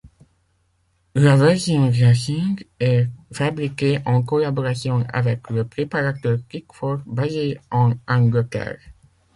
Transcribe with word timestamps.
La 1.13 1.35
version 1.35 1.91
Racing 1.91 2.63
est 2.79 3.07
fabriquée 3.31 3.99
en 4.07 4.23
collaboration 4.23 5.05
avec 5.13 5.47
le 5.51 5.63
préparateur 5.63 6.39
Tickford 6.49 7.01
basé 7.05 7.59
en 7.69 7.93
Angleterre. 8.07 8.79